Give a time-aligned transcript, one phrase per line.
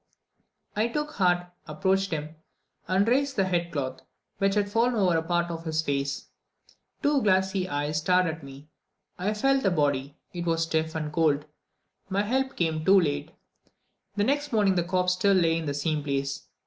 [0.75, 2.33] I took heart, approached him,
[2.87, 4.01] and raised the head cloth,
[4.39, 6.25] which had fallen over a part of his face;
[7.03, 8.67] two glassy eyes stared at me.
[9.19, 11.45] I felt the body; it was stiff and cold.
[12.09, 13.29] My help came too late.
[14.15, 16.47] The next morning the corpse still lay in the same place.